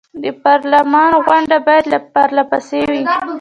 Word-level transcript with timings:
د 0.23 0.25
پارلمان 0.43 1.11
غونډې 1.25 1.57
باید 1.67 1.85
پر 2.13 2.27
له 2.37 2.43
پسې 2.51 2.79
وي. 2.89 3.01